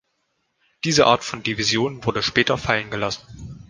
Diese 0.83 1.05
Art 1.05 1.23
von 1.23 1.43
Division 1.43 2.03
wurde 2.05 2.23
später 2.23 2.57
fallengelassen. 2.57 3.59